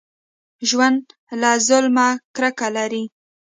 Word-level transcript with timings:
ژوندي 0.69 1.09
له 1.41 1.51
ظلمه 1.67 2.07
کرکه 2.35 2.67
لري 2.77 3.03